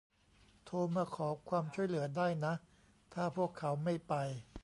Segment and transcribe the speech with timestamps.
[0.65, 2.53] โทรมาขอความช่วยเหลือได้นะ
[3.13, 4.13] ถ้าพวกเขาไม่ไป